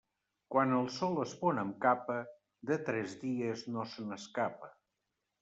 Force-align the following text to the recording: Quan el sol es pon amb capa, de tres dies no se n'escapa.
Quan 0.53 0.71
el 0.77 0.87
sol 0.95 1.19
es 1.23 1.35
pon 1.41 1.61
amb 1.63 1.75
capa, 1.83 2.15
de 2.71 2.79
tres 2.89 3.15
dies 3.27 3.67
no 3.77 3.87
se 3.93 4.09
n'escapa. 4.09 4.73